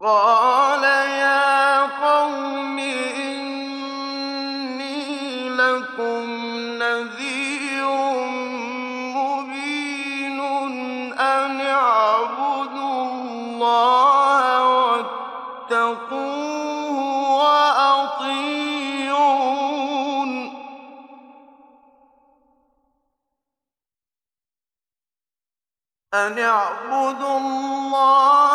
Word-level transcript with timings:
قال 0.00 0.84
يا 0.84 1.80
قوم 1.80 2.78
إني 3.18 4.68
لكم 5.48 6.24
نذير 6.82 7.88
مبين 9.16 10.40
أن 11.20 11.60
اعبدوا 11.60 13.02
الله 13.02 13.40
أن 26.14 26.38
اعبدوا 26.38 27.38
الله 27.38 28.49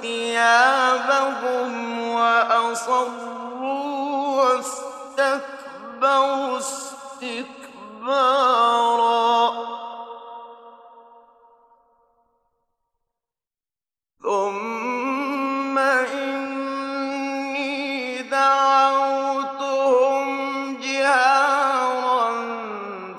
ثيابهم 0.00 1.72
وأصروا 2.08 3.38
واستكبروا 5.18 6.58
استكبارا. 6.58 7.58
ثم 14.22 15.78
إني 16.18 17.72
دعوتهم 18.22 20.26
جهارا. 20.80 22.28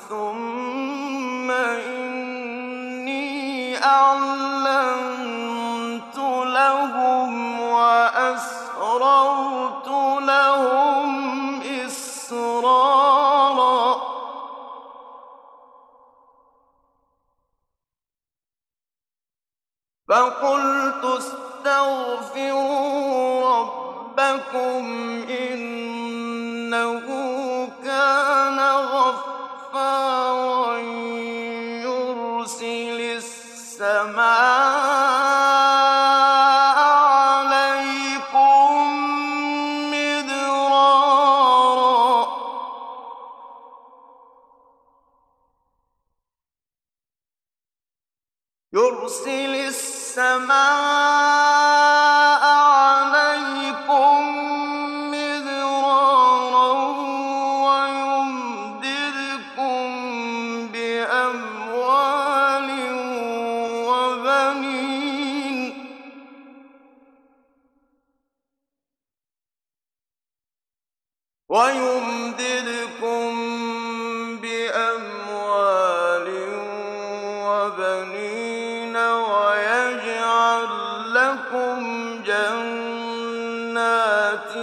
ثم 0.09 1.51
إني 1.51 3.27
أعلم 3.85 5.08
فاستغفروا 21.69 23.59
ربكم 23.59 24.85
إنه 25.29 27.05
كان 27.83 28.59
غفارا 28.85 30.77
يرسل 31.85 32.99
السماء 33.17 34.19
يرسل 48.73 49.55
السماء 49.55 49.98
السماء 50.09 50.59
عليكم 52.73 54.17
مدرارا 55.11 56.71
ويمددكم 57.69 58.67
بأموال 60.73 61.89
وبنين. 63.89 65.59
ويمددكم 71.49 72.28
جنات 83.89 84.55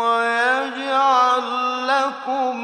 ويجعل 0.00 1.46
لكم 1.88 2.56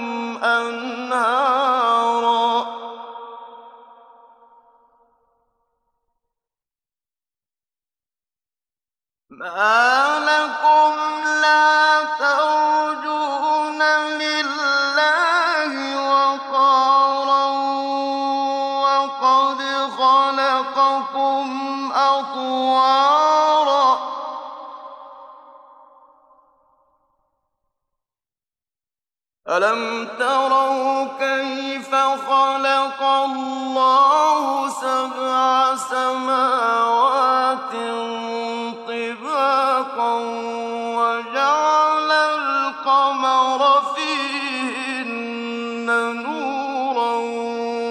ما 9.31 10.19
لكم 10.19 10.94
لا 11.43 12.05
ترجون 12.19 13.82
لله 14.23 15.73
وقارا 16.11 17.47
وقد 18.82 19.61
خلقكم 19.99 21.47
أطوارا 21.94 23.25
ألم 29.48 30.08
تروا 30.19 31.06
كيف 31.19 31.94
خلق 31.94 33.02
الله 33.02 34.69
سبع 34.69 35.76
سماوات 35.76 37.72
طباقا 38.88 40.14
وجعل 40.98 42.10
القمر 42.12 43.82
فيهن 43.94 45.87
نورا 46.22 47.14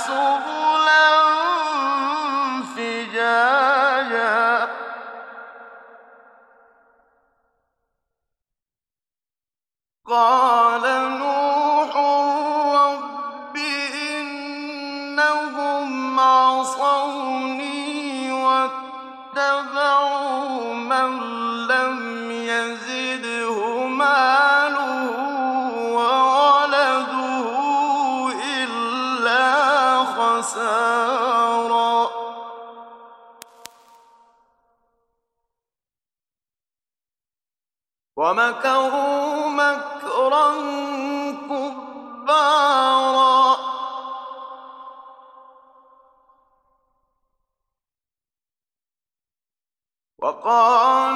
سبلا 0.07 1.07
قال 10.07 10.81
نوح 11.19 11.95
رب 12.75 13.57
إنهم 14.11 15.89
عصوني 16.19 17.81
واتبعوا 18.31 19.53
من 20.73 21.19
لم 21.67 22.31
يزده 22.31 23.06
وقالوا 50.21 51.06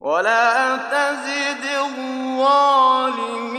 ولا 0.00 0.76
تزد 0.76 1.64
الظالمين 1.64 3.55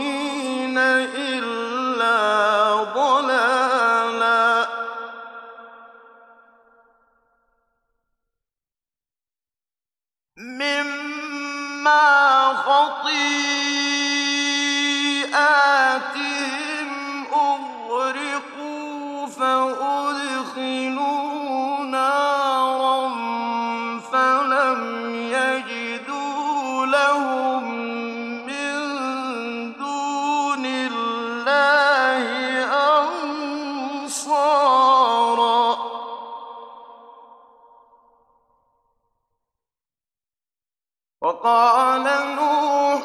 وقال 41.22 42.04
نوح 42.36 43.02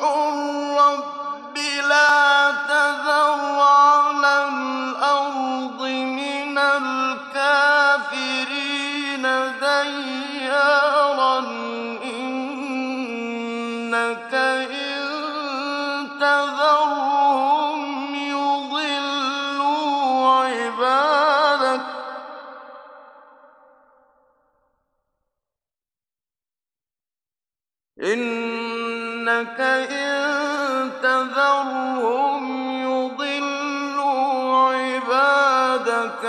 رب 0.80 1.58
لا 1.90 2.52
تذر 2.52 3.60
على 3.60 4.48
الأرض 4.48 5.82
من 5.82 6.58
الكافرين 6.58 8.02
ديارا 9.60 11.40
إنك 12.04 13.54
إن 14.70 15.04
تذرهم 16.20 17.03
عبادك 36.04 36.26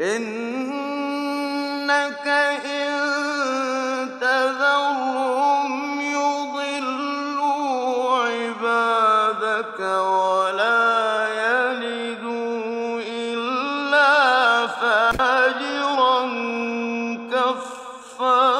إنك 0.00 1.48
إن 2.64 2.88
تذرهم 4.20 6.00
يضلوا 6.00 7.48
عبادك 8.28 9.80
ولا 9.80 11.28
يلدوا 11.28 13.00
إلا 13.08 14.66
فاجرا 14.66 16.18
كفارا. 17.32 18.57